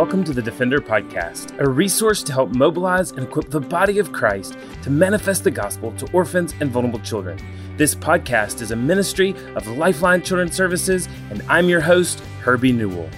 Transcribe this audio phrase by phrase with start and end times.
[0.00, 4.12] welcome to the Defender Podcast, a resource to help mobilize and equip the body of
[4.12, 7.38] Christ to manifest the gospel to orphans and vulnerable children.
[7.76, 13.10] This podcast is a ministry of Lifeline Children's Services, and I'm your host, Herbie Newell.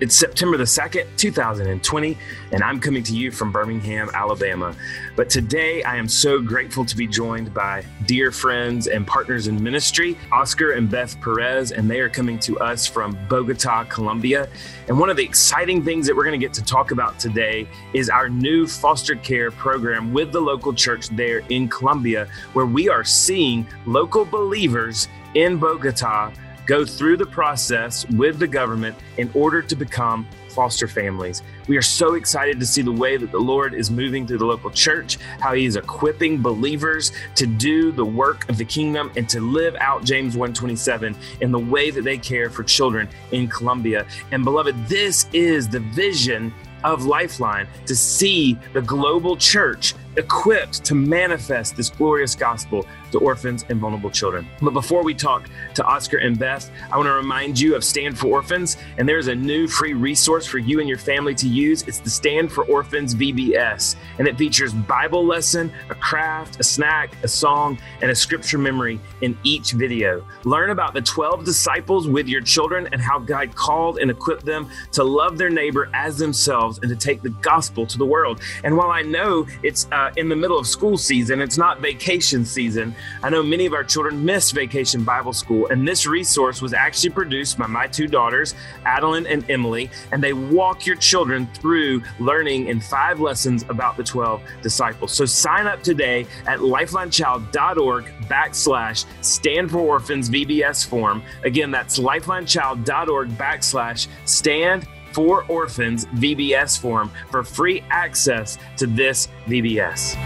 [0.00, 2.16] It's September the 2nd, 2020,
[2.52, 4.74] and I'm coming to you from Birmingham, Alabama.
[5.14, 9.62] But today I am so grateful to be joined by dear friends and partners in
[9.62, 14.48] ministry, Oscar and Beth Perez, and they are coming to us from Bogota, Colombia.
[14.88, 17.68] And one of the exciting things that we're going to get to talk about today
[17.92, 22.88] is our new foster care program with the local church there in Colombia, where we
[22.88, 26.32] are seeing local believers in Bogota
[26.70, 31.42] go through the process with the government in order to become foster families.
[31.66, 34.46] We are so excited to see the way that the Lord is moving through the
[34.46, 39.28] local church, how he is equipping believers to do the work of the kingdom and
[39.30, 44.06] to live out James 127 in the way that they care for children in Colombia.
[44.30, 50.94] And beloved, this is the vision of Lifeline to see the global church equipped to
[50.94, 54.46] manifest this glorious gospel to orphans and vulnerable children.
[54.60, 58.18] But before we talk to Oscar and Beth, I want to remind you of Stand
[58.18, 61.82] for Orphans, and there's a new free resource for you and your family to use.
[61.82, 67.12] It's the Stand for Orphans VBS, and it features Bible lesson, a craft, a snack,
[67.22, 70.24] a song, and a scripture memory in each video.
[70.44, 74.68] Learn about the 12 disciples with your children and how God called and equipped them
[74.92, 78.40] to love their neighbor as themselves and to take the gospel to the world.
[78.64, 82.44] And while I know it's uh, in the middle of school season, it's not vacation
[82.44, 86.72] season, I know many of our children miss vacation Bible school, and this resource was
[86.72, 92.02] actually produced by my two daughters, Adeline and Emily, and they walk your children through
[92.18, 95.12] learning in five lessons about the 12 disciples.
[95.12, 101.22] So sign up today at lifelinechild.org backslash stand for orphans VBS form.
[101.44, 110.16] Again, that's lifelinechild.org backslash stand for orphans VBS form for free access to this VBS.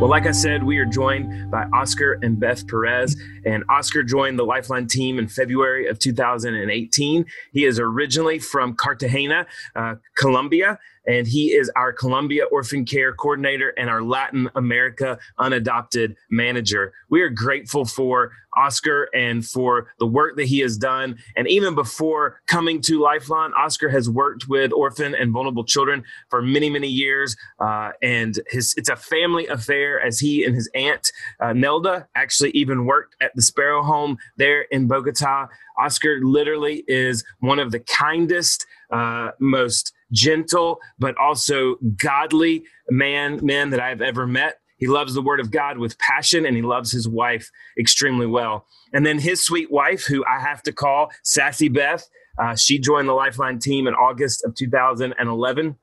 [0.00, 4.38] Well, like I said, we are joined by Oscar and Beth Perez, and Oscar joined
[4.38, 7.26] the Lifeline team in February of 2018.
[7.52, 13.70] He is originally from Cartagena, uh, Colombia, and he is our Colombia Orphan Care Coordinator
[13.70, 16.92] and our Latin America Unadopted Manager.
[17.08, 21.16] We are grateful for Oscar and for the work that he has done.
[21.36, 26.42] And even before coming to Lifeline, Oscar has worked with orphan and vulnerable children for
[26.42, 27.36] many, many years.
[27.58, 32.50] Uh, and his, it's a family affair as he and his aunt, uh, Nelda, actually
[32.50, 35.48] even worked at the Sparrow Home there in Bogota.
[35.78, 43.70] Oscar literally is one of the kindest, uh, most gentle, but also godly man, men
[43.70, 44.58] that I've ever met.
[44.78, 48.66] He loves the word of God with passion and he loves his wife extremely well.
[48.92, 52.08] And then his sweet wife, who I have to call Sassy Beth,
[52.40, 55.76] uh, she joined the Lifeline team in August of 2011.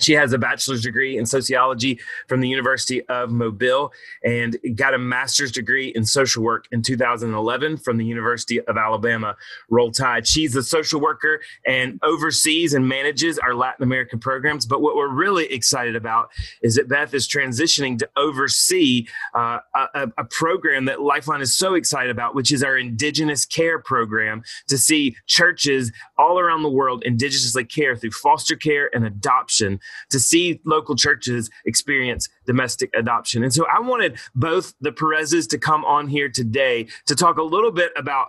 [0.00, 3.92] She has a bachelor's degree in sociology from the University of Mobile
[4.24, 9.36] and got a master's degree in social work in 2011 from the University of Alabama.
[9.70, 10.26] Roll Tide.
[10.26, 14.66] She's a social worker and oversees and manages our Latin American programs.
[14.66, 16.30] But what we're really excited about
[16.62, 21.74] is that Beth is transitioning to oversee uh, a, a program that Lifeline is so
[21.74, 27.04] excited about, which is our Indigenous Care Program to see churches all around the world
[27.06, 29.78] indigenously care through foster care and adoption
[30.10, 33.42] to see local churches experience domestic adoption.
[33.42, 37.42] And so I wanted both the Perezes to come on here today to talk a
[37.42, 38.28] little bit about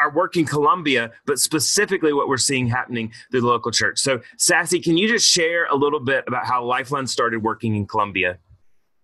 [0.00, 3.98] our work in Colombia, but specifically what we're seeing happening through the local church.
[3.98, 7.86] So, Sassy, can you just share a little bit about how Lifeline started working in
[7.86, 8.38] Colombia?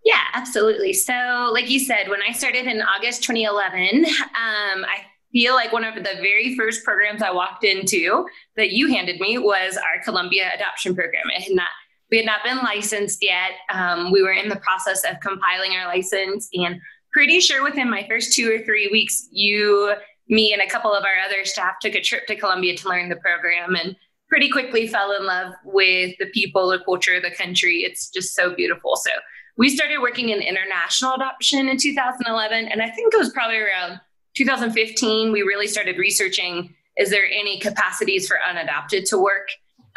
[0.05, 0.93] Yeah, absolutely.
[0.93, 5.85] So, like you said, when I started in August 2011, um, I feel like one
[5.85, 8.27] of the very first programs I walked into
[8.57, 11.25] that you handed me was our Colombia adoption program.
[11.37, 11.69] It had not
[12.11, 13.53] we had not been licensed yet.
[13.73, 16.81] Um, we were in the process of compiling our license, and
[17.12, 19.94] pretty sure within my first two or three weeks, you,
[20.29, 23.09] me, and a couple of our other staff took a trip to Colombia to learn
[23.09, 23.97] the program and
[24.29, 27.79] pretty quickly fell in love with the people, the culture, the country.
[27.79, 28.97] It's just so beautiful.
[28.97, 29.11] So
[29.56, 34.00] we started working in international adoption in 2011, and I think it was probably around
[34.37, 39.49] 2015 we really started researching is there any capacities for unadopted to work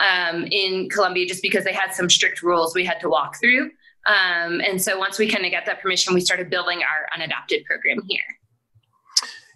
[0.02, 3.70] um, in Colombia just because they had some strict rules we had to walk through.
[4.08, 7.64] Um, and so once we kind of got that permission, we started building our unadopted
[7.66, 8.22] program here.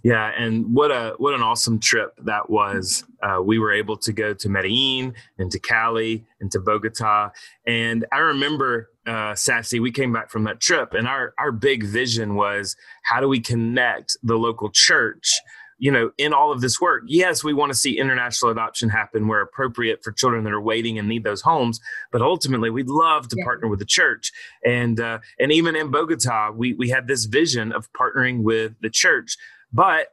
[0.04, 3.04] Yeah, and what a what an awesome trip that was.
[3.24, 7.32] Uh, we were able to go to Medellin and to Cali and to Bogota,
[7.66, 9.80] and I remember uh, Sassy.
[9.80, 13.40] We came back from that trip, and our our big vision was how do we
[13.40, 15.34] connect the local church
[15.78, 19.28] you know, in all of this work, yes, we want to see international adoption happen
[19.28, 21.80] where appropriate for children that are waiting and need those homes.
[22.12, 23.44] But ultimately, we'd love to yeah.
[23.44, 24.32] partner with the church,
[24.64, 28.90] and uh, and even in Bogota, we we had this vision of partnering with the
[28.90, 29.38] church.
[29.74, 30.08] But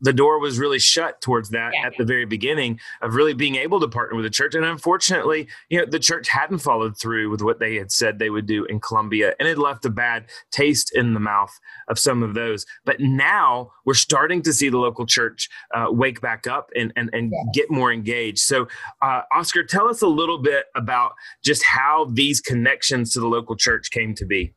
[0.00, 1.86] the door was really shut towards that yeah.
[1.86, 4.54] at the very beginning of really being able to partner with the church.
[4.54, 8.30] And unfortunately, you know, the church hadn't followed through with what they had said they
[8.30, 11.52] would do in Colombia, and it left a bad taste in the mouth
[11.88, 12.66] of some of those.
[12.84, 17.10] But now we're starting to see the local church uh, wake back up and and,
[17.12, 17.46] and yes.
[17.54, 18.38] get more engaged.
[18.38, 18.68] So,
[19.02, 21.12] uh, Oscar, tell us a little bit about
[21.42, 24.54] just how these connections to the local church came to be.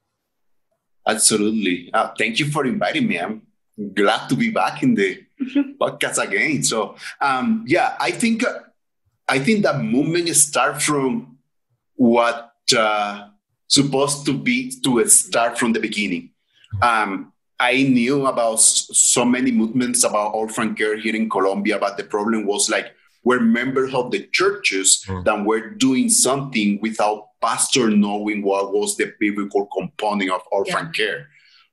[1.07, 1.89] Absolutely.
[1.93, 3.17] Uh, thank you for inviting me.
[3.17, 3.41] I'm
[3.93, 5.23] glad to be back in the
[5.79, 6.63] podcast again.
[6.63, 8.43] So um, yeah, I think
[9.27, 11.37] I think that movement start from
[11.95, 13.27] what uh,
[13.67, 16.31] supposed to be to start from the beginning.
[16.81, 22.05] Um, I knew about so many movements about orphan care here in Colombia, but the
[22.05, 22.93] problem was like
[23.23, 25.23] we're members of the churches mm.
[25.25, 30.91] that were doing something without pastor knowing what was the biblical component of orphan yeah.
[30.91, 31.27] care.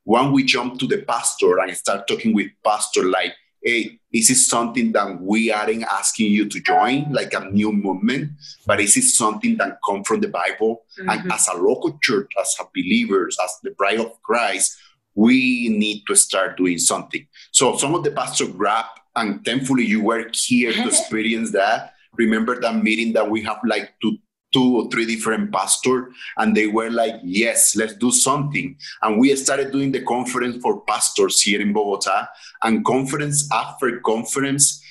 [0.04, 3.34] When we jump to the pastor and start talking with pastor, like,
[3.66, 8.30] hey, is this something that we aren't asking you to join, like a new movement,
[8.64, 10.84] but is it something that come from the Bible?
[10.98, 11.10] Mm-hmm.
[11.10, 14.78] And as a local church, as a believers, as the bride of Christ,
[15.16, 17.26] we need to start doing something.
[17.50, 18.84] So some of the pastors grab,
[19.16, 21.94] and thankfully you were here to experience that.
[22.12, 24.16] Remember that meeting that we have like to
[24.56, 26.04] two or three different pastors
[26.38, 28.76] and they were like yes let's do something.
[29.02, 32.28] And we started doing the conference for pastors here in bogota
[32.62, 34.82] and conference after conference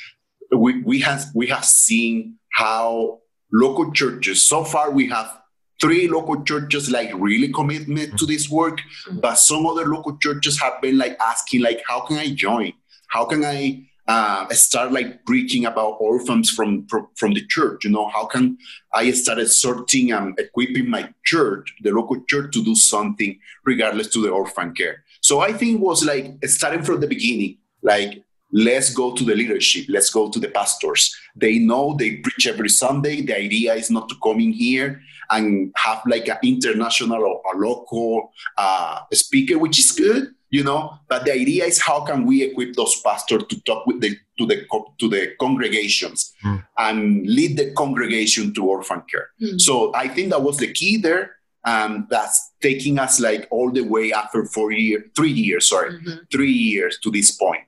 [0.51, 3.21] we, we have we have seen how
[3.51, 5.39] local churches so far we have
[5.81, 9.19] three local churches like really commitment to this work mm-hmm.
[9.19, 12.71] but some other local churches have been like asking like how can i join?
[13.07, 17.83] How can i uh, start like preaching about orphans from, from, the church.
[17.85, 18.57] You know, how can
[18.93, 24.21] I started sorting and equipping my church, the local church, to do something regardless to
[24.21, 25.03] the orphan care.
[25.21, 29.85] So I think was like starting from the beginning, like let's go to the leadership,
[29.89, 31.15] let's go to the pastors.
[31.35, 33.21] They know they preach every Sunday.
[33.21, 35.01] The idea is not to come in here
[35.31, 40.97] and have like an international or a local uh, speaker, which is good you know
[41.09, 44.45] but the idea is how can we equip those pastors to talk with the to
[44.45, 44.65] the
[44.99, 46.63] to the congregations mm.
[46.77, 49.59] and lead the congregation to orphan care mm.
[49.59, 51.31] so i think that was the key there
[51.67, 56.23] um, that's taking us like all the way after four years three years sorry mm-hmm.
[56.31, 57.63] three years to this point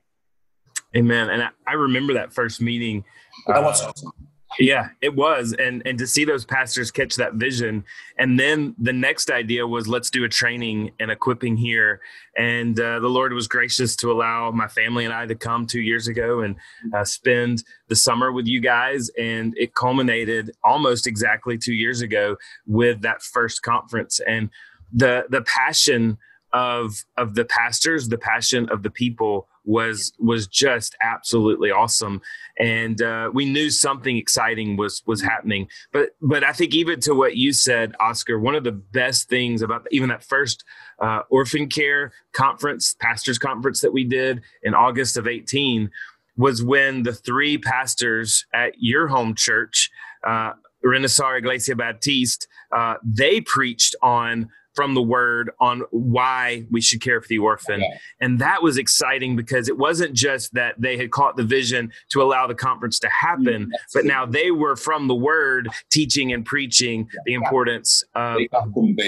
[0.96, 3.04] amen and i, I remember that first meeting
[3.46, 4.12] that was uh, awesome
[4.58, 7.84] yeah, it was, and and to see those pastors catch that vision,
[8.18, 12.00] and then the next idea was let's do a training and equipping here,
[12.36, 15.80] and uh, the Lord was gracious to allow my family and I to come two
[15.80, 16.56] years ago and
[16.94, 22.36] uh, spend the summer with you guys, and it culminated almost exactly two years ago
[22.66, 24.48] with that first conference, and
[24.92, 26.16] the the passion
[26.52, 32.22] of of the pastors, the passion of the people was was just absolutely awesome.
[32.58, 35.68] And uh, we knew something exciting was was happening.
[35.92, 39.62] But but i think even to what you said oscar one of the best things
[39.62, 40.64] about even that first
[41.00, 45.90] uh, orphan care conference pastors conference that we did in august of 18
[46.36, 49.90] was when the three pastors at your home church
[50.24, 50.52] uh,
[50.84, 54.48] Renaissance Iglesia Baptiste, uh, they preached on
[54.78, 57.80] from the word on why we should care for the orphan.
[57.80, 57.98] Yeah.
[58.20, 62.22] And that was exciting because it wasn't just that they had caught the vision to
[62.22, 66.44] allow the conference to happen, mm, but now they were from the word teaching and
[66.46, 68.38] preaching the importance of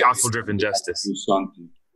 [0.01, 1.09] gospel driven justice.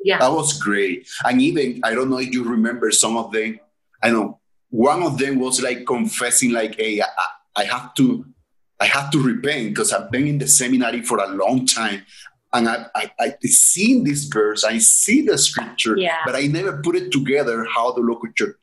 [0.05, 0.19] Yeah.
[0.19, 1.09] That was great.
[1.25, 3.59] And even, I don't know if you remember some of them,
[4.05, 4.39] I know
[4.71, 7.07] one of them was like confessing, like, hey, I,
[7.57, 8.25] I have to
[8.81, 12.03] I have to repent because I've been in the seminary for a long time
[12.55, 16.19] and I, I, I seen this verse, I see the scripture, yeah.
[16.25, 18.57] but I never put it together how the local church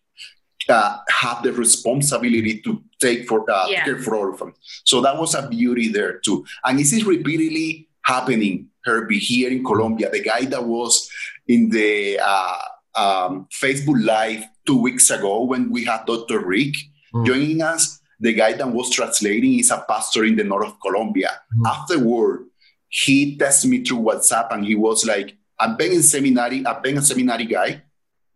[0.70, 3.84] uh, have the responsibility to take for uh, yeah.
[3.84, 4.56] care for orphans.
[4.86, 6.46] So that was a beauty there too.
[6.64, 10.10] And this is repeatedly happening, Herbie, here in Colombia.
[10.10, 11.10] The guy that was
[11.48, 12.58] in the uh,
[12.96, 16.40] um, Facebook Live two weeks ago when we had Dr.
[16.40, 16.76] Rick
[17.14, 17.26] mm.
[17.26, 21.32] joining us, the guy that was translating is a pastor in the north of Colombia.
[21.58, 21.68] Mm.
[21.68, 22.46] Afterward,
[22.92, 26.98] he texted me through WhatsApp and he was like, I've been in seminary, I've been
[26.98, 27.82] a seminary guy,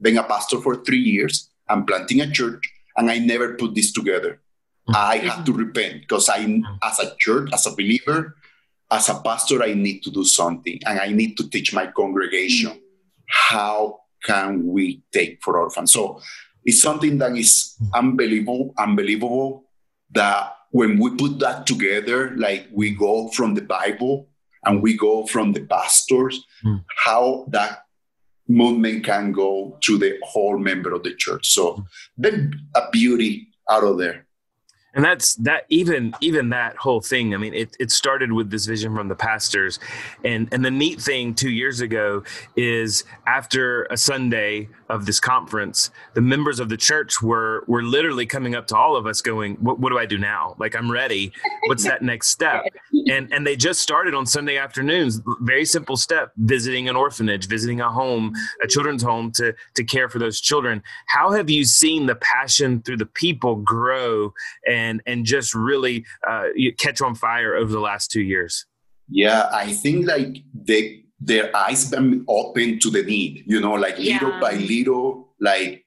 [0.02, 1.50] been a pastor for three years.
[1.68, 2.64] I'm planting a church,
[2.96, 4.40] and I never put this together.
[4.88, 4.96] Mm-hmm.
[4.96, 8.38] I have to repent because I, as a church, as a believer,
[8.90, 12.70] as a pastor, I need to do something, and I need to teach my congregation
[12.70, 12.80] mm-hmm.
[13.28, 15.92] how can we take for orphans.
[15.92, 16.22] So
[16.64, 19.66] it's something that is unbelievable, unbelievable
[20.12, 24.30] that when we put that together, like we go from the Bible
[24.66, 26.84] and we go from the pastors, mm.
[27.04, 27.84] how that
[28.48, 31.48] movement can go to the whole member of the church.
[31.48, 31.84] So
[32.18, 34.25] there's a beauty out of there
[34.96, 38.66] and that's that even even that whole thing i mean it, it started with this
[38.66, 39.80] vision from the pastors.
[40.24, 42.24] And and the neat thing two years ago
[42.56, 48.26] is after a sunday of this conference the members of the church were were literally
[48.26, 50.56] coming up to all of us going what, what do i do now?
[50.58, 51.32] Like i'm ready.
[51.68, 52.64] What's that next step?
[53.10, 55.22] And and they just started on sunday afternoons.
[55.42, 58.34] Very simple step visiting an orphanage visiting a home
[58.64, 60.82] a children's home to to care for those children.
[61.08, 64.34] How have you seen the passion through the people grow
[64.68, 66.46] and and and just really uh,
[66.78, 68.66] catch on fire over the last two years?
[69.10, 73.44] Yeah, I think like they their eyes been open to the need.
[73.48, 74.14] You know, like yeah.
[74.14, 75.86] little by little, like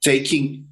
[0.00, 0.66] taking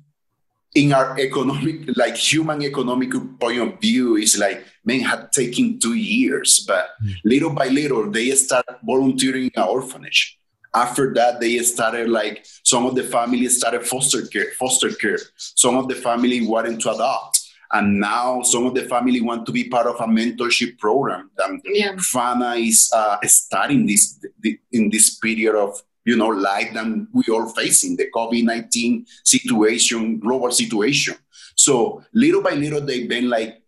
[0.75, 5.95] in our economic, like human economic point of view, is like men had taken two
[5.95, 7.15] years, but mm.
[7.25, 10.39] little by little they start volunteering in an orphanage
[10.77, 15.77] after that they started like some of the families started foster care foster care some
[15.77, 17.36] of the family wanted to adopt
[17.73, 21.51] and now some of the family want to be part of a mentorship program that
[21.65, 21.93] yeah.
[21.95, 24.25] Fana is uh, starting this
[24.73, 30.51] in this period of you know life that we all facing the COVID-19 situation, global
[30.51, 31.17] situation.
[31.57, 33.63] So little by little they've been like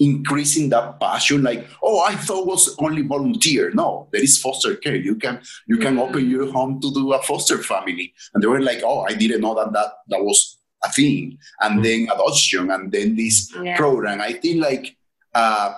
[0.00, 4.96] increasing that passion like oh i thought was only volunteer no there is foster care
[4.96, 6.08] you can you can mm-hmm.
[6.08, 9.42] open your home to do a foster family and they were like oh i didn't
[9.42, 11.82] know that that, that was a thing and mm-hmm.
[11.82, 13.76] then adoption and then this yeah.
[13.76, 14.96] program i think like
[15.34, 15.74] uh,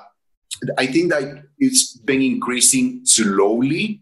[0.78, 4.00] i think that it's been increasing slowly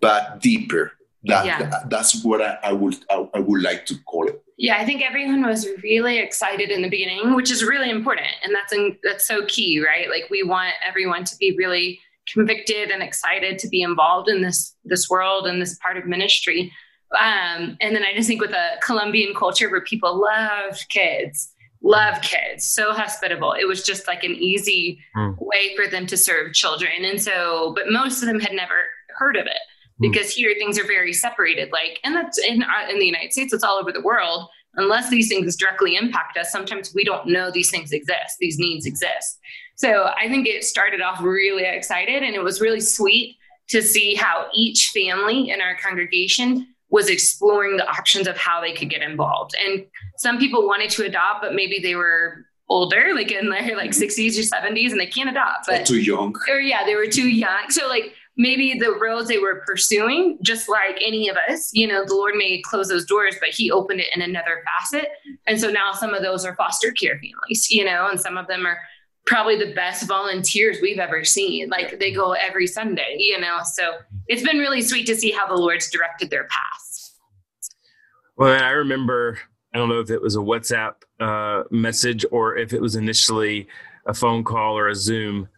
[0.00, 0.92] but deeper
[1.24, 1.62] that, yeah.
[1.68, 4.84] that that's what I, I would I, I would like to call it yeah, I
[4.84, 8.98] think everyone was really excited in the beginning, which is really important, and that's in,
[9.02, 10.10] that's so key, right?
[10.10, 11.98] Like we want everyone to be really
[12.30, 16.70] convicted and excited to be involved in this this world and this part of ministry.
[17.18, 21.52] Um, and then I just think with a Colombian culture where people love kids,
[21.82, 23.52] love kids, so hospitable.
[23.52, 25.34] It was just like an easy mm.
[25.40, 27.04] way for them to serve children.
[27.04, 28.84] And so, but most of them had never
[29.16, 29.60] heard of it
[29.98, 30.10] hmm.
[30.10, 31.70] because here things are very separated.
[31.72, 34.48] Like, and that's in, uh, in the United States, it's all over the world.
[34.76, 38.86] Unless these things directly impact us, sometimes we don't know these things exist, these needs
[38.86, 39.40] exist.
[39.74, 43.36] So I think it started off really excited and it was really sweet
[43.70, 48.72] to see how each family in our congregation was exploring the options of how they
[48.72, 49.54] could get involved.
[49.64, 49.86] And
[50.18, 54.02] some people wanted to adopt, but maybe they were older, like in their like mm-hmm.
[54.02, 55.66] 60s or 70s, and they can't adopt.
[55.66, 56.34] But or too young.
[56.48, 57.68] Or yeah, they were too young.
[57.70, 62.04] So like maybe the roads they were pursuing, just like any of us, you know,
[62.04, 65.08] the Lord may close those doors, but He opened it in another facet.
[65.46, 68.46] And so now some of those are foster care families, you know, and some of
[68.46, 68.78] them are
[69.30, 71.68] probably the best volunteers we've ever seen.
[71.68, 73.58] Like they go every Sunday, you know.
[73.62, 73.92] So
[74.26, 77.16] it's been really sweet to see how the Lord's directed their paths.
[78.36, 79.38] Well, I remember,
[79.72, 83.68] I don't know if it was a WhatsApp uh, message or if it was initially
[84.04, 85.48] a phone call or a Zoom,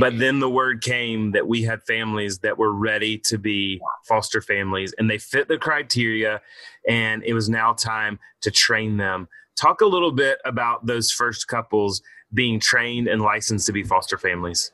[0.00, 3.78] but then the word came that we had families that were ready to be
[4.08, 6.40] foster families and they fit the criteria,
[6.88, 9.28] and it was now time to train them.
[9.54, 12.00] Talk a little bit about those first couples
[12.34, 14.72] being trained and licensed to be foster families?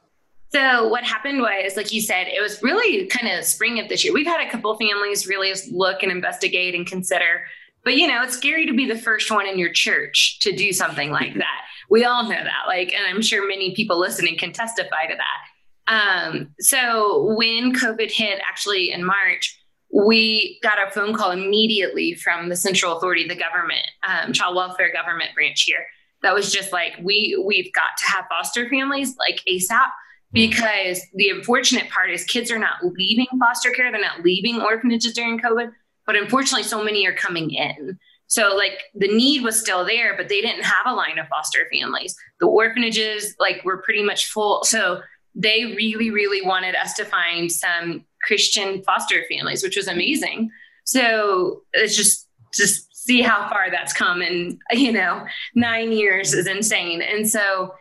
[0.50, 4.02] So what happened was, like you said, it was really kind of spring of this
[4.02, 4.14] year.
[4.14, 7.44] We've had a couple families really look and investigate and consider,
[7.84, 10.72] but you know, it's scary to be the first one in your church to do
[10.72, 11.60] something like that.
[11.90, 15.92] We all know that, like, and I'm sure many people listening can testify to that.
[15.92, 19.58] Um, so when COVID hit, actually in March,
[19.90, 24.92] we got a phone call immediately from the central authority, the government, um, child welfare
[24.92, 25.86] government branch here
[26.22, 29.90] that was just like we we've got to have foster families like ASAP
[30.32, 35.12] because the unfortunate part is kids are not leaving foster care, they're not leaving orphanages
[35.14, 35.72] during COVID,
[36.06, 37.98] but unfortunately so many are coming in.
[38.26, 41.66] So like the need was still there, but they didn't have a line of foster
[41.72, 42.14] families.
[42.40, 44.64] The orphanages like were pretty much full.
[44.64, 45.00] So
[45.34, 50.50] they really, really wanted us to find some Christian foster families, which was amazing.
[50.84, 56.46] So it's just just see how far that's come in you know nine years is
[56.46, 57.74] insane and so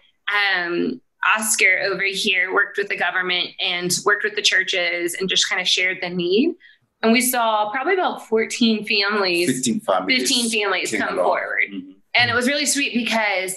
[0.58, 1.02] um,
[1.38, 5.62] oscar over here worked with the government and worked with the churches and just kind
[5.62, 6.56] of shared the need
[7.04, 11.26] and we saw probably about 14 families 15 families 15 families come along.
[11.26, 11.92] forward mm-hmm.
[12.16, 13.54] and it was really sweet because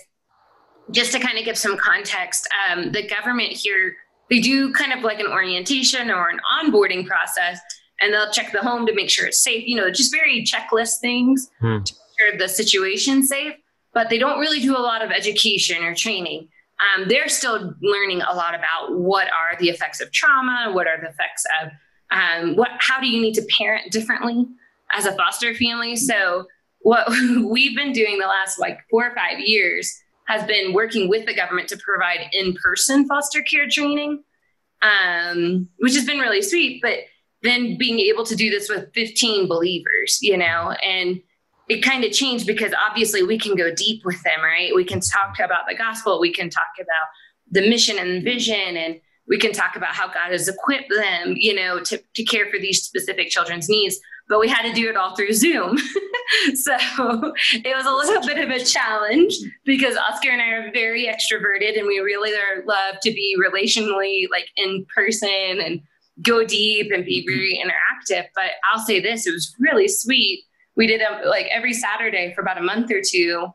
[0.90, 3.94] just to kind of give some context um, the government here
[4.28, 7.60] they do kind of like an orientation or an onboarding process
[8.00, 11.00] and they'll check the home to make sure it's safe you know just very checklist
[11.00, 11.82] things hmm.
[11.82, 13.54] to make sure the situation's safe
[13.92, 16.48] but they don't really do a lot of education or training
[16.80, 21.00] um, they're still learning a lot about what are the effects of trauma what are
[21.00, 21.70] the effects of
[22.10, 24.46] um, what how do you need to parent differently
[24.92, 26.46] as a foster family so
[26.80, 27.08] what
[27.44, 31.34] we've been doing the last like four or five years has been working with the
[31.34, 34.22] government to provide in-person foster care training
[34.82, 37.00] um, which has been really sweet but
[37.42, 41.20] then being able to do this with 15 believers you know and
[41.68, 45.00] it kind of changed because obviously we can go deep with them right we can
[45.00, 47.08] talk about the gospel we can talk about
[47.50, 51.54] the mission and vision and we can talk about how God has equipped them, you
[51.54, 53.98] know, to, to care for these specific children's needs.
[54.28, 55.78] But we had to do it all through Zoom.
[56.54, 56.76] so
[57.52, 61.78] it was a little bit of a challenge because Oscar and I are very extroverted
[61.78, 62.32] and we really
[62.64, 65.80] love to be relationally like in person and
[66.22, 67.34] go deep and be mm-hmm.
[67.34, 68.26] very interactive.
[68.34, 70.44] But I'll say this, it was really sweet.
[70.76, 73.46] We did them like every Saturday for about a month or two.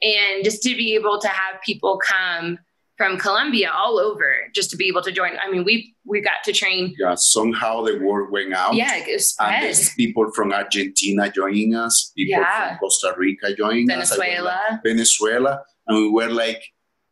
[0.00, 2.58] And just to be able to have people come
[2.98, 5.30] from Colombia all over just to be able to join.
[5.40, 6.94] I mean, we we got to train.
[6.98, 8.74] Yeah, somehow the word went out.
[8.74, 9.54] Yeah, it spread.
[9.54, 12.70] And there's people from Argentina joining us, people yeah.
[12.70, 14.50] from Costa Rica joining Venezuela.
[14.50, 14.78] us.
[14.84, 14.84] Venezuela.
[14.84, 15.62] Venezuela.
[15.86, 16.62] And we were like,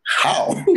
[0.06, 0.64] how?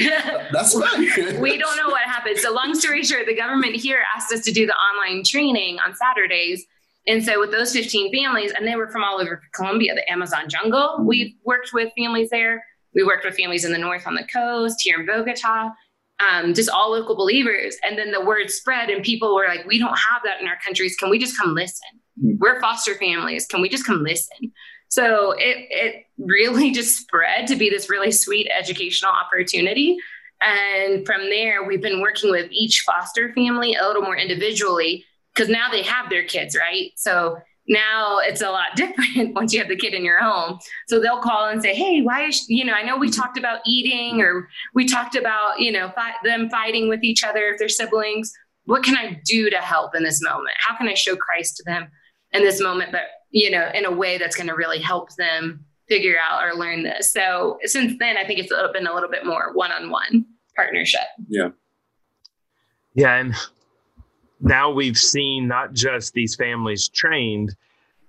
[0.52, 1.40] That's right.
[1.40, 2.38] we don't know what happened.
[2.40, 5.94] So long story short, the government here asked us to do the online training on
[5.96, 6.66] Saturdays.
[7.08, 10.50] And so with those 15 families, and they were from all over Colombia, the Amazon
[10.50, 11.06] jungle, mm-hmm.
[11.06, 14.82] we've worked with families there we worked with families in the north on the coast,
[14.82, 15.72] here in Bogota,
[16.20, 17.78] um, just all local believers.
[17.84, 20.58] And then the word spread, and people were like, we don't have that in our
[20.66, 20.96] countries.
[20.96, 21.88] Can we just come listen?
[22.20, 22.38] Mm-hmm.
[22.40, 23.46] We're foster families.
[23.46, 24.52] Can we just come listen?
[24.90, 29.98] So it, it really just spread to be this really sweet educational opportunity.
[30.42, 35.50] And from there, we've been working with each foster family a little more individually because
[35.50, 36.92] now they have their kids, right?
[36.96, 40.60] So now it's a lot different once you have the kid in your home.
[40.88, 42.74] So they'll call and say, "Hey, why is you know?
[42.74, 43.22] I know we mm-hmm.
[43.22, 47.50] talked about eating, or we talked about you know fi- them fighting with each other
[47.50, 48.34] if they're siblings.
[48.66, 50.56] What can I do to help in this moment?
[50.58, 51.90] How can I show Christ to them
[52.32, 52.92] in this moment?
[52.92, 56.56] But you know, in a way that's going to really help them figure out or
[56.56, 57.12] learn this.
[57.12, 61.02] So since then, I think it's been a little bit more one-on-one partnership.
[61.28, 61.50] Yeah.
[62.94, 63.36] Yeah, and
[64.42, 67.56] now we've seen not just these families trained,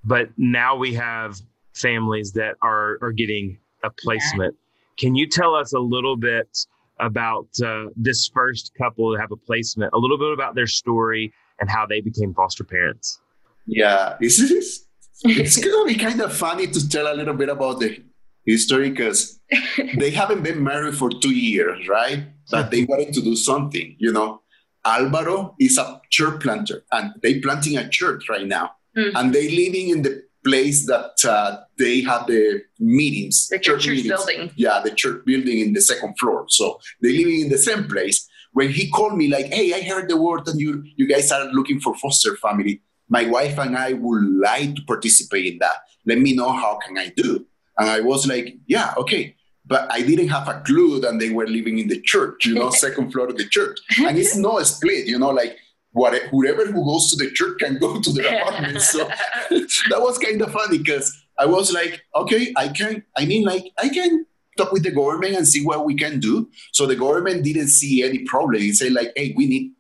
[0.04, 1.40] but now we have
[1.74, 4.54] families that are are getting a placement.
[4.54, 5.06] Yeah.
[5.06, 6.66] Can you tell us a little bit
[6.98, 9.92] about uh, this first couple that have a placement?
[9.92, 13.20] A little bit about their story and how they became foster parents.
[13.66, 14.87] Yeah, this is
[15.24, 18.02] it's gonna be kind of funny to tell a little bit about the
[18.44, 19.40] history because
[19.98, 22.24] they haven't been married for two years, right?
[22.50, 24.42] But they wanted to do something, you know.
[24.85, 29.12] Alvaro is a church planter, and they're planting a church right now, mm.
[29.14, 33.96] and they're living in the place that uh, they have the meetings, the church, church
[33.96, 34.09] meetings.
[34.09, 34.50] building.
[34.56, 36.46] Yeah, the church building in the second floor.
[36.48, 38.26] So they're living in the same place.
[38.52, 41.44] When he called me, like, "Hey, I heard the word, and you you guys are
[41.52, 42.83] looking for foster family.
[43.11, 45.77] My wife and I would like to participate in that.
[46.07, 47.46] Let me know how can I do."
[47.77, 49.37] And I was like, "Yeah, okay."
[49.70, 52.70] but I didn't have a clue that they were living in the church, you know,
[52.87, 53.79] second floor of the church.
[54.01, 55.57] And it's no split, you know, like
[55.92, 58.83] what, whoever who goes to the church can go to the apartment.
[58.83, 58.99] So
[59.51, 63.64] that was kind of funny because I was like, okay, I can, I mean, like,
[63.79, 64.27] I can
[64.59, 66.51] talk with the government and see what we can do.
[66.73, 68.61] So the government didn't see any problem.
[68.61, 69.73] He said, like, hey, we need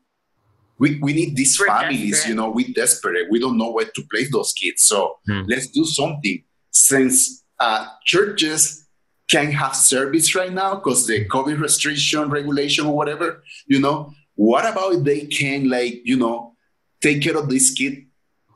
[0.80, 2.30] we, we need these We're families, desperate.
[2.30, 3.26] you know, we're desperate.
[3.30, 4.82] We don't know where to place those kids.
[4.82, 5.42] So hmm.
[5.46, 6.42] let's do something.
[6.70, 8.88] Since uh, churches
[9.30, 14.64] can have service right now because the COVID restriction regulation or whatever, you know, what
[14.64, 16.54] about if they can like, you know,
[17.02, 18.06] take care of this kid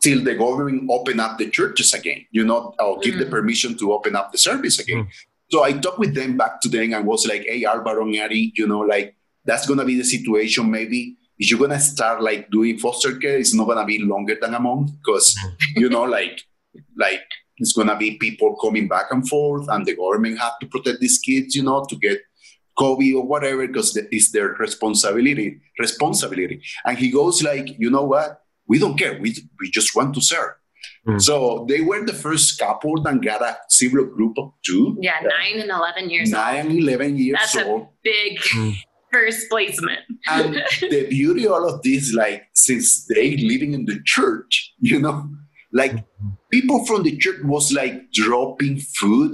[0.03, 3.19] till the government open up the churches again, you know, or give mm.
[3.19, 5.05] the permission to open up the service again.
[5.05, 5.09] Mm.
[5.51, 8.67] So I talked with them back to them and was like, hey, Alvaro Ari, you
[8.67, 11.19] know, like that's gonna be the situation maybe.
[11.39, 14.61] If you're gonna start like doing foster care, it's not gonna be longer than a
[14.61, 15.37] month because
[15.77, 16.41] you know, like
[16.97, 17.23] like
[17.59, 21.01] it's going to be people coming back and forth, and the government have to protect
[21.01, 22.21] these kids, you know, to get
[22.79, 25.61] COVID or whatever, because it's their responsibility.
[25.79, 26.63] Responsibility.
[26.85, 28.41] And he goes like, you know what?
[28.67, 29.19] We don't care.
[29.21, 30.55] We we just want to serve.
[31.07, 31.21] Mm.
[31.21, 34.97] So they were the first couple that got a sibling group of two.
[35.01, 36.67] Yeah, nine and eleven years nine old.
[36.67, 37.83] and eleven years That's old.
[37.83, 38.39] a big.
[38.39, 38.77] Mm.
[39.15, 40.01] First placement.
[40.37, 40.51] and
[40.95, 44.53] the beauty of all of this, like since they living in the church,
[44.91, 45.17] you know,
[45.73, 45.95] like
[46.55, 49.31] people from the church was like dropping food,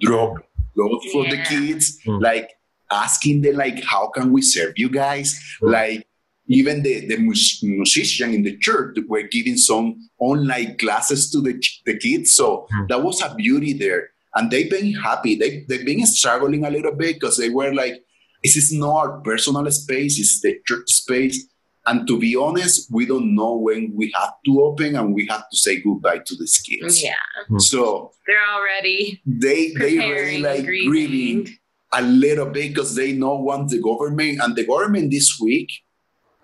[0.00, 0.32] drop
[0.74, 2.20] clothes for the kids, Mm.
[2.30, 2.48] like
[2.90, 5.28] asking them like, how can we serve you guys?
[5.62, 5.72] Mm.
[5.78, 6.00] Like
[6.48, 9.86] even the, the mus- musician in the church were giving some
[10.18, 12.34] online classes to the, ch- the kids.
[12.38, 12.88] So Mm.
[12.88, 14.02] that was a beauty there.
[14.34, 15.34] And they've been happy.
[15.36, 17.96] They, they've been struggling a little bit because they were like,
[18.42, 21.46] this is not our personal space, it's the church space.
[21.84, 25.48] And to be honest, we don't know when we have to open and we have
[25.50, 27.02] to say goodbye to these kids.
[27.02, 27.14] Yeah,
[27.58, 30.90] So they're already they they really preparing, like grieving.
[30.90, 31.58] grieving
[31.92, 35.70] a little bit because they know once the government and the government this week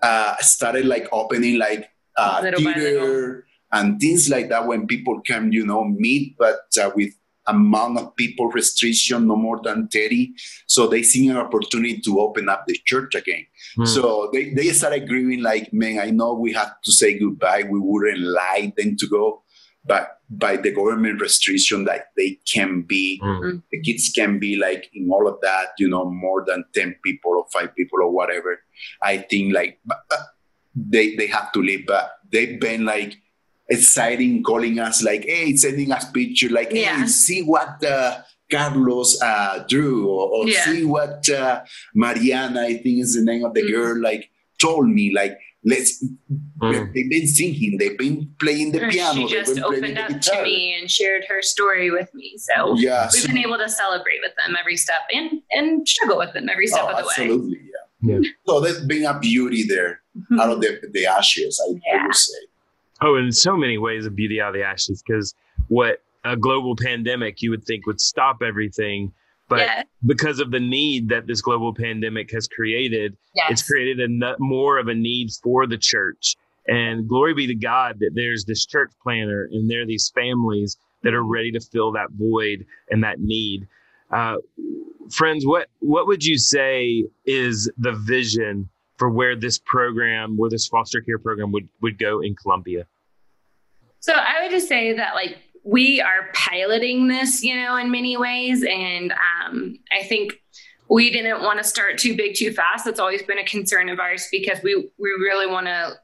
[0.01, 5.65] uh, started like opening like uh, theater and things like that when people can you
[5.65, 7.13] know meet but uh, with
[7.51, 10.33] amount of people restriction no more than 30
[10.67, 13.85] so they see an opportunity to open up the church again Hmm.
[13.85, 17.79] so they, they started grieving like man i know we have to say goodbye we
[17.89, 19.25] wouldn't like them to go
[19.91, 23.61] but by the government restriction that they can be Mm.
[23.71, 27.31] the kids can be like in all of that, you know, more than 10 people
[27.39, 28.51] or five people or whatever.
[29.01, 29.79] I think like
[30.75, 33.15] they they have to leave, but they've been like
[33.69, 39.63] exciting calling us like, hey, sending us picture like, hey, see what uh, Carlos uh,
[39.67, 40.63] drew or, or Yeah.
[40.65, 41.61] see what uh,
[41.93, 43.71] Mariana, I think is the name of the Mhm.
[43.71, 44.29] girl, like
[44.59, 46.03] told me like, let's,
[46.61, 46.93] Mm.
[46.93, 50.21] they've been singing, they've been playing the Or piano, she they've just opened the up
[50.21, 52.37] to me and shared her story with me.
[52.37, 56.17] So Yeah, we've so- been able to celebrate with them every step and and struggle
[56.17, 57.09] with them every step Oh, of the way.
[57.17, 57.85] absolutely, yeah.
[58.01, 58.29] Yeah.
[58.47, 60.01] So there's been a beauty there
[60.39, 62.33] out of the, the ashes, I, I would say.
[63.01, 65.01] Oh, in so many ways, a beauty out of the ashes.
[65.05, 65.33] Because
[65.67, 69.11] what a global pandemic you would think would stop everything,
[69.47, 69.83] but yeah.
[70.05, 73.51] because of the need that this global pandemic has created, Yes.
[73.51, 76.35] it's created a no- more of a need for the church.
[76.67, 80.77] And glory be to God that there's this church planner and there are these families
[81.01, 83.67] that are ready to fill that void and that need.
[84.11, 84.37] Uh,
[85.09, 90.67] friends, what what would you say is the vision for where this program, where this
[90.67, 92.85] foster care program would would go in Colombia?
[94.01, 98.17] So I would just say that like we are piloting this, you know, in many
[98.17, 100.33] ways, and um, I think
[100.89, 102.85] we didn't want to start too big too fast.
[102.85, 105.97] That's always been a concern of ours because we we really want to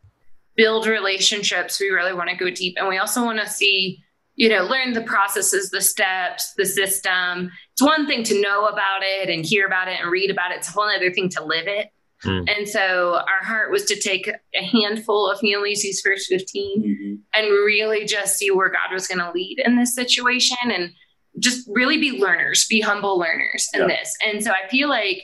[0.55, 1.79] build relationships.
[1.79, 4.03] We really want to go deep, and we also want to see,
[4.35, 7.51] you know, learn the processes, the steps, the system.
[7.73, 10.59] It's one thing to know about it and hear about it and read about it.
[10.59, 11.89] It's a whole other thing to live it.
[12.23, 12.43] Hmm.
[12.47, 18.05] And so our heart was to take a handful of these first 15, and really
[18.05, 20.91] just see where God was going to lead in this situation and
[21.39, 23.87] just really be learners, be humble learners in Yeah.
[23.87, 24.15] this.
[24.25, 25.23] And so I feel like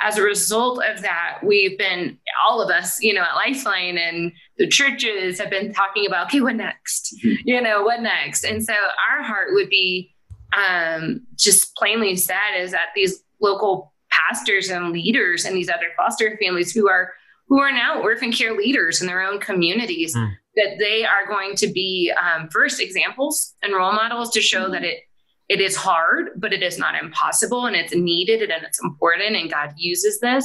[0.00, 4.32] as a result of that, we've been, all of us, you know, at Lifeline and
[4.58, 7.14] the churches have been talking about, okay, what next?
[7.24, 7.36] Mhm.
[7.44, 8.42] You know, what next?
[8.42, 8.74] And so
[9.10, 10.12] our heart would be
[10.54, 13.94] um, just plainly said is that these local
[14.28, 17.12] pastors and leaders and these other foster families who are
[17.48, 20.32] who are now orphan care leaders in their own communities Mm.
[20.56, 24.84] that they are going to be um, first examples and role models to show that
[24.84, 25.00] it
[25.48, 29.50] it is hard but it is not impossible and it's needed and it's important and
[29.50, 30.44] god uses this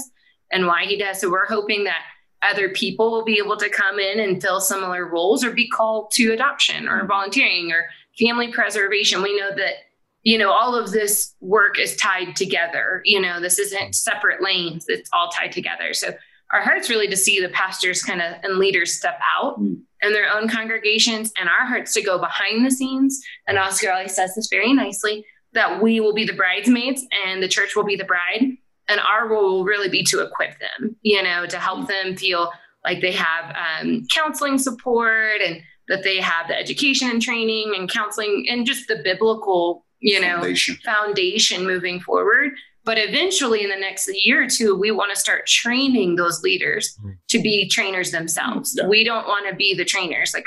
[0.51, 1.19] and why he does.
[1.19, 2.03] So we're hoping that
[2.41, 6.11] other people will be able to come in and fill similar roles or be called
[6.11, 9.21] to adoption or volunteering or family preservation.
[9.21, 9.73] We know that
[10.23, 13.01] you know all of this work is tied together.
[13.05, 15.93] You know this isn't separate lanes it's all tied together.
[15.93, 16.13] So
[16.53, 19.81] our heart's really to see the pastors kind of and leaders step out Mm.
[20.03, 23.21] in their own congregations and our hearts to go behind the scenes.
[23.47, 27.47] And oscar always says this very nicely that we will be the bridesmaids and the
[27.47, 28.57] church will be the bride
[28.89, 32.51] and our role will really be to equip them you know to help them feel
[32.85, 37.89] like they have um, counseling support and that they have the education and training and
[37.91, 40.77] counseling and just the biblical you know Foundation.
[40.85, 42.51] foundation moving forward.
[42.85, 46.97] But eventually, in the next year or two, we want to start training those leaders
[47.03, 47.17] Mhm.
[47.29, 48.75] to be trainers themselves.
[48.77, 48.87] Yeah.
[48.87, 50.33] We don't want to be the trainers.
[50.33, 50.45] Like,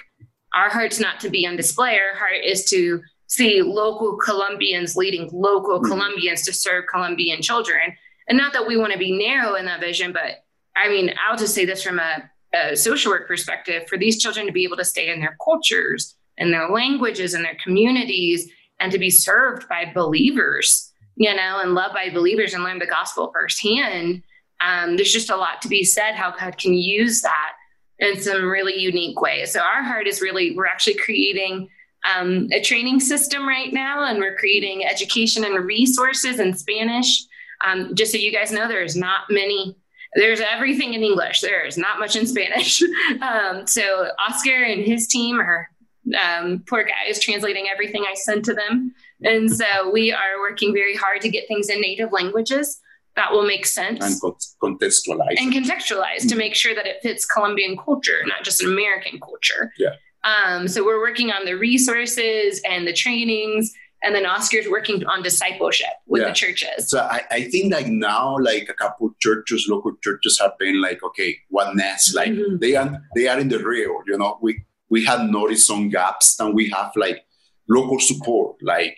[0.55, 1.99] our heart's not to be on display.
[1.99, 5.89] Our heart is to see local Colombians leading local Mhm.
[5.89, 7.95] Colombians to serve Colombian children.
[8.27, 10.43] And not that we want to be narrow in that vision, but
[10.77, 14.47] I mean, I'll just say this from a, a social work perspective for these children
[14.47, 18.90] to be able to stay in their cultures and their languages and their communities and
[18.93, 23.31] to be served by believers, you know, and loved by believers and learn the gospel
[23.33, 24.23] firsthand.
[24.61, 27.53] Um, there's just a lot to be said how God can use that
[27.99, 29.53] in some really unique ways.
[29.53, 31.69] So our heart is really, we're actually creating
[32.05, 37.25] um, a training system right now, and we're creating education and resources in Spanish.
[37.62, 39.77] Um, just so you guys know, there's not many
[40.14, 41.40] there's everything in English.
[41.40, 42.83] There is not much in Spanish.
[43.23, 45.69] Um, so Oscar and his team are
[46.14, 48.94] um, poor guys translating everything I send to them.
[49.23, 52.81] And so we are working very hard to get things in native languages
[53.16, 57.77] that will make sense and contextualize and contextualize to make sure that it fits Colombian
[57.77, 59.73] culture, not just an American culture.
[59.79, 59.96] Yeah.
[60.23, 65.23] Um, so we're working on the resources and the trainings and then Oscar's working on
[65.23, 66.29] discipleship with yeah.
[66.29, 66.88] the churches.
[66.88, 71.03] So I, I think like now, like a couple churches, local churches have been like,
[71.03, 72.14] okay, what next?
[72.14, 72.59] Like mm-hmm.
[72.59, 74.38] they are they are in the real, you know.
[74.40, 77.24] We we have noticed some gaps and we have like
[77.68, 78.57] local support.
[78.61, 78.96] Like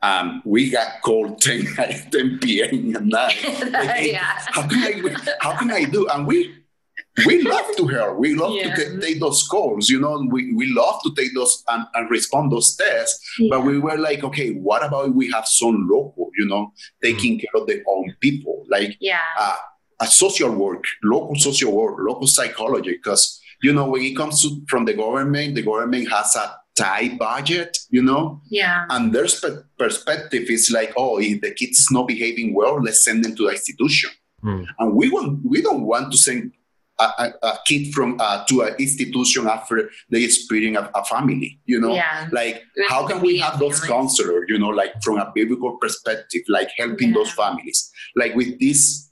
[0.00, 1.66] um, we got called 10,
[2.10, 2.96] 10 p.m.
[2.96, 3.70] at night.
[3.72, 4.38] Like, yeah.
[4.46, 6.08] How can I how can I do?
[6.08, 6.62] And we
[7.26, 8.18] we love to help.
[8.18, 8.74] We love yeah.
[8.74, 9.90] to take those calls.
[9.90, 13.20] You know, we, we love to take those and, and respond those tests.
[13.38, 13.48] Yeah.
[13.50, 17.50] But we were like, okay, what about we have some local, you know, taking care
[17.54, 19.18] of their own people, like yeah.
[19.38, 19.56] uh,
[20.00, 22.92] a social work, local social work, local psychology.
[22.92, 27.18] Because you know, when it comes to from the government, the government has a tight
[27.18, 28.40] budget, you know?
[28.50, 28.86] Yeah.
[28.90, 33.24] And their spe- perspective is like, oh, if the kid's not behaving well, let's send
[33.24, 34.10] them to the institution.
[34.44, 34.66] Mm.
[34.78, 36.52] And we want we don't want to send
[36.98, 41.80] a, a kid from uh, to an institution after they experience a, a family you
[41.80, 42.28] know yeah.
[42.32, 46.68] like how can we have those counselors you know like from a biblical perspective like
[46.76, 47.14] helping yeah.
[47.14, 49.10] those families like with these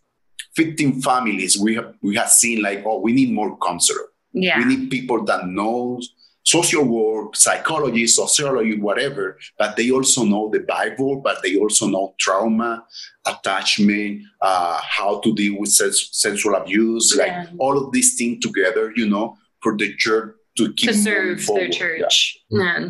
[0.56, 4.58] 15 families we have we have seen like oh we need more counselor yeah.
[4.58, 10.60] we need people that knows social work, psychology, sociology, whatever, but they also know the
[10.60, 12.84] Bible, but they also know trauma,
[13.26, 17.24] attachment, uh, how to deal with sexual abuse, yeah.
[17.24, 21.46] like all of these things together, you know, for the church to keep to serve
[21.46, 22.38] their church.
[22.48, 22.88] Yeah.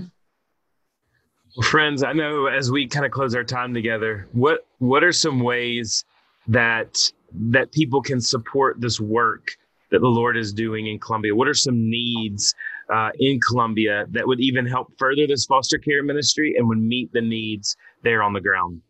[1.57, 5.12] Well, friends, I know as we kind of close our time together, what what are
[5.12, 6.05] some ways
[6.48, 9.57] that that people can support this work
[9.90, 11.35] that the Lord is doing in Colombia?
[11.35, 12.55] What are some needs
[12.92, 17.12] uh, in Colombia that would even help further this foster care ministry and would meet
[17.12, 18.81] the needs there on the ground?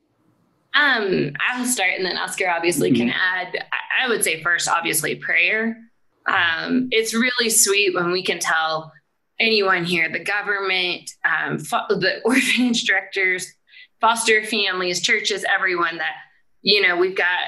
[0.75, 3.09] Um, I'll start, and then Oscar obviously mm-hmm.
[3.09, 3.67] can add.
[4.01, 5.77] I would say first, obviously, prayer.
[6.27, 8.93] Um, it's really sweet when we can tell
[9.41, 13.53] anyone here, the government, um, fo- the orphanage directors,
[14.01, 16.15] foster families, churches, everyone that
[16.63, 17.41] you know we've got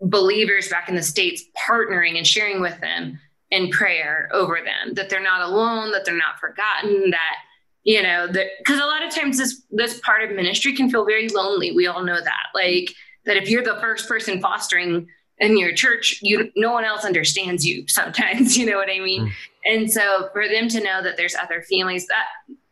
[0.00, 3.18] believers back in the states partnering and sharing with them
[3.50, 7.36] in prayer over them that they're not alone that they're not forgotten that
[7.82, 11.28] you know because a lot of times this this part of ministry can feel very
[11.28, 11.72] lonely.
[11.72, 12.46] We all know that.
[12.54, 12.94] Like
[13.26, 15.06] that if you're the first person fostering
[15.38, 19.26] in your church you no one else understands you sometimes you know what i mean?
[19.26, 19.32] Mm.
[19.64, 22.26] and so for them to know that there's other families that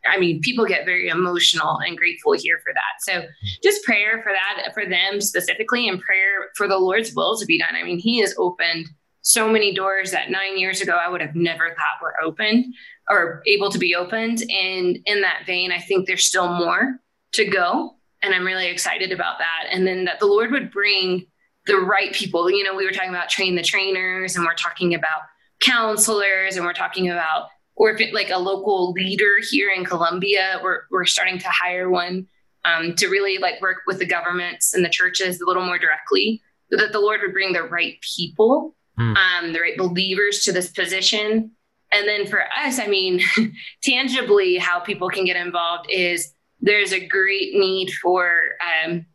[0.07, 3.01] I mean, people get very emotional and grateful here for that.
[3.01, 3.27] So
[3.63, 7.59] just prayer for that, for them specifically, and prayer for the Lord's will to be
[7.59, 7.75] done.
[7.75, 8.87] I mean, He has opened
[9.21, 12.73] so many doors that nine years ago I would have never thought were opened
[13.09, 14.41] or able to be opened.
[14.49, 16.99] And in that vein, I think there's still more
[17.33, 17.95] to go.
[18.21, 19.67] And I'm really excited about that.
[19.71, 21.25] And then that the Lord would bring
[21.65, 22.49] the right people.
[22.49, 25.21] You know, we were talking about train the trainers and we're talking about
[25.61, 27.47] counselors and we're talking about
[27.79, 31.89] or if it like a local leader here in Colombia, we're, we're starting to hire
[31.89, 32.27] one
[32.65, 36.41] um, to really like work with the governments and the churches a little more directly
[36.69, 39.15] so that the Lord would bring the right people mm.
[39.15, 41.51] um, the right believers to this position.
[41.91, 43.21] And then for us, I mean,
[43.83, 48.31] tangibly, how people can get involved is there's a great need for
[48.85, 49.05] um,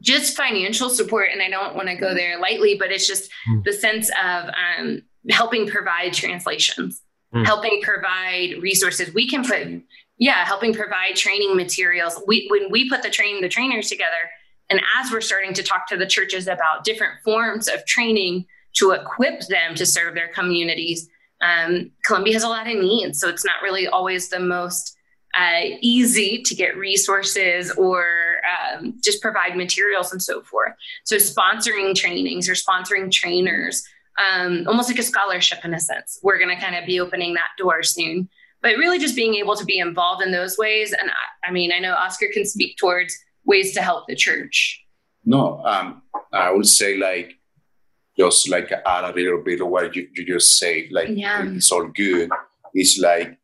[0.00, 1.28] just financial support.
[1.32, 3.64] And I don't want to go there lightly, but it's just mm.
[3.64, 7.02] the sense of um, helping provide translations,
[7.34, 7.44] mm.
[7.44, 9.12] helping provide resources.
[9.14, 9.82] We can put,
[10.18, 12.20] yeah, helping provide training materials.
[12.26, 14.30] We, when we put the train, the trainers together,
[14.70, 18.92] and as we're starting to talk to the churches about different forms of training to
[18.92, 21.08] equip them to serve their communities.
[21.42, 24.96] Um, Colombia has a lot of needs, so it's not really always the most
[25.34, 30.72] uh, easy to get resources or um, just provide materials and so forth.
[31.04, 33.82] So, sponsoring trainings or sponsoring trainers,
[34.18, 36.18] um, almost like a scholarship in a sense.
[36.22, 38.28] We're going to kind of be opening that door soon.
[38.60, 40.92] But really, just being able to be involved in those ways.
[40.92, 44.80] And I, I mean, I know Oscar can speak towards ways to help the church.
[45.24, 47.38] No, um, I would say like
[48.16, 51.44] just like add a little bit of what you, you just say, like yeah.
[51.44, 52.30] it's all good.
[52.74, 53.38] It's like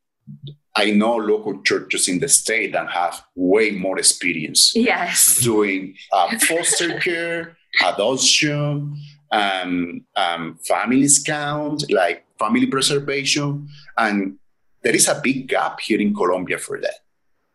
[0.76, 4.72] I know local churches in the state that have way more experience.
[4.76, 5.40] Yes.
[5.40, 8.96] Doing uh, foster care, adoption,
[9.30, 13.68] um, um, family count, like family preservation.
[13.96, 14.38] And
[14.82, 16.94] there is a big gap here in Colombia for that.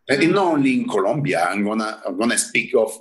[0.09, 0.33] And mm-hmm.
[0.33, 2.91] not only in Colombia, I'm gonna I'm gonna speak of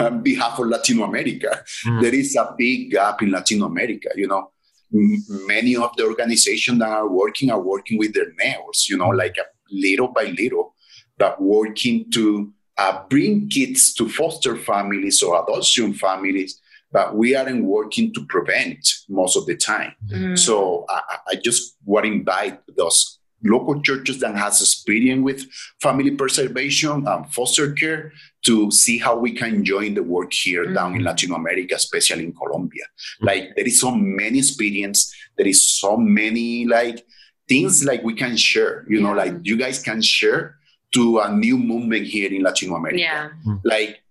[0.00, 1.62] on behalf of Latino America.
[1.86, 2.02] Mm.
[2.02, 4.08] There is a big gap in Latino America.
[4.16, 4.50] You know,
[4.90, 9.36] many of the organizations that are working are working with their nails, you know, like
[9.38, 10.74] a little by little,
[11.16, 16.60] but working to uh, bring kids to foster families or adoption families,
[16.92, 19.92] but we aren't working to prevent most of the time.
[20.08, 20.38] Mm.
[20.38, 25.46] So I, I just want to invite those local churches that has experience with
[25.80, 28.12] family preservation and foster care
[28.44, 30.74] to see how we can join the work here mm-hmm.
[30.74, 32.84] down in Latin America, especially in Colombia.
[32.84, 33.26] Mm-hmm.
[33.26, 37.04] Like there is so many experience, there is so many like
[37.48, 39.06] things like we can share, you yeah.
[39.06, 40.56] know, like you guys can share
[40.94, 42.98] to a new movement here in Latin America.
[42.98, 43.28] Yeah.
[43.62, 44.02] Like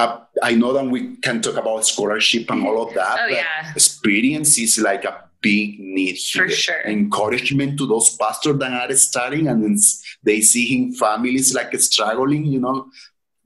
[0.00, 3.18] uh, I know that we can talk about scholarship and all of that.
[3.22, 3.72] Oh, yeah.
[3.72, 6.48] Experience is like a big need here.
[6.48, 6.82] For sure.
[6.86, 9.76] Encouragement to those pastors that are starting and then
[10.22, 12.88] they seeing families like struggling, you know,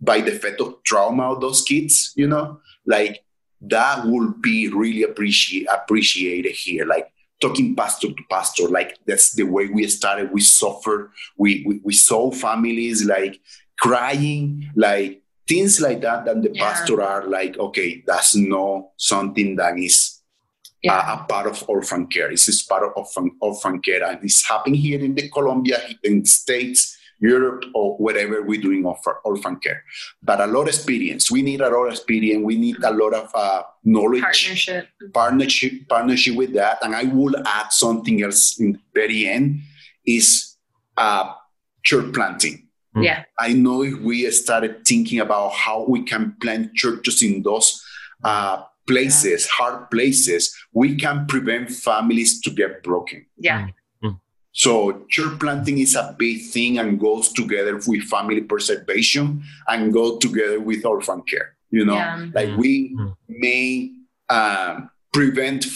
[0.01, 3.25] by the effect of trauma of those kids, you know, like
[3.61, 6.87] that will be really appreciate, appreciated here.
[6.87, 10.33] Like talking pastor to pastor, like that's the way we started.
[10.33, 13.41] We suffer, we, we, we saw families like
[13.81, 16.29] crying, like things like that.
[16.29, 16.65] And the yeah.
[16.65, 20.21] pastor are like, okay, that's not something that is
[20.83, 21.15] yeah.
[21.15, 22.31] a part of orphan care.
[22.31, 26.21] This is part of orphan, orphan care, and it's happening here in the Colombia, in
[26.21, 29.83] the States, Europe, or wherever we're doing orphan, orphan care.
[30.23, 31.31] But a lot of experience.
[31.31, 32.45] We need a lot of experience.
[32.45, 36.79] We need a lot of uh, knowledge, partnership, partnership, partnership with that.
[36.83, 39.61] And I will add something else in the very end:
[40.07, 40.57] is
[40.97, 41.33] uh,
[41.83, 42.64] church planting.
[43.03, 47.85] Yeah, I know if we started thinking about how we can plant churches in those.
[48.23, 53.25] Uh, places, hard places, we can prevent families to get broken.
[53.39, 53.69] Yeah.
[54.03, 54.21] Mm.
[54.53, 60.19] So church planting is a big thing and goes together with family preservation and go
[60.19, 61.57] together with orphan care.
[61.71, 62.27] You know, yeah.
[62.33, 63.17] like we mm.
[63.29, 63.91] may
[64.29, 65.67] um, prevent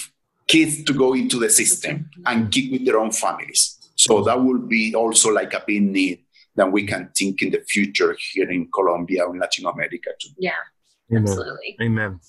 [0.46, 3.76] kids to go into the system and keep with their own families.
[3.96, 6.20] So that will be also like a big need
[6.58, 10.30] that we can think in the future here in Colombia or in Latin America too.
[10.38, 10.52] Yeah,
[11.10, 11.22] Amen.
[11.22, 11.76] absolutely.
[11.80, 12.20] Amen.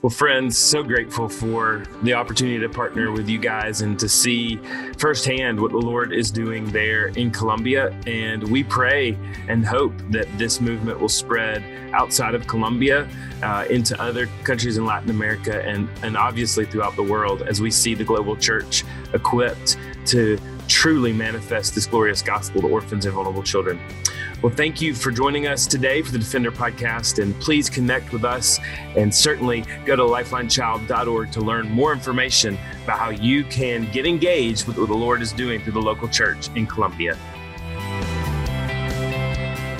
[0.00, 4.60] Well, friends, so grateful for the opportunity to partner with you guys and to see
[4.96, 7.90] firsthand what the Lord is doing there in Colombia.
[8.06, 9.18] And we pray
[9.48, 13.08] and hope that this movement will spread outside of Colombia
[13.42, 17.72] uh, into other countries in Latin America and, and obviously throughout the world as we
[17.72, 23.42] see the global church equipped to truly manifest this glorious gospel to orphans and vulnerable
[23.42, 23.80] children.
[24.40, 27.20] Well, thank you for joining us today for the Defender podcast.
[27.20, 28.60] And please connect with us
[28.96, 34.68] and certainly go to lifelinechild.org to learn more information about how you can get engaged
[34.68, 37.18] with what the Lord is doing through the local church in Colombia.